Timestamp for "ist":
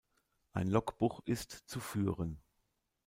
1.27-1.51